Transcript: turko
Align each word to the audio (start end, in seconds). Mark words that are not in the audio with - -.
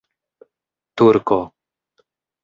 turko 0.95 1.39